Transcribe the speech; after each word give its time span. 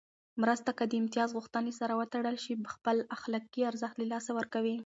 مرسته 0.41 0.71
که 0.77 0.83
د 0.87 0.93
امتياز 1.01 1.29
غوښتنې 1.37 1.71
سره 1.79 1.93
وتړل 1.95 2.37
شي، 2.43 2.53
خپل 2.75 2.97
اخلاقي 3.15 3.61
ارزښت 3.69 3.95
له 3.99 4.05
لاسه 4.13 4.29
ورکوي. 4.39 4.75